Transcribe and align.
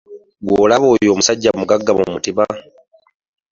Gw'olaba 0.47 0.85
oyo 0.95 1.11
musajja 1.19 1.49
mugagga 1.59 1.91
mu 1.97 2.05
mutima 2.13 2.43